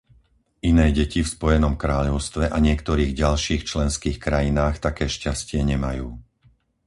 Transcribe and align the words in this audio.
Iné 0.71 0.87
deti 0.99 1.19
v 1.23 1.29
Spojenom 1.35 1.73
kráľovstve 1.83 2.43
a 2.49 2.57
niektorých 2.67 3.11
ďalších 3.23 3.61
členských 3.71 4.17
krajinách 4.25 4.75
také 4.85 5.05
šťastie 5.15 5.59
nemajú. 5.71 6.07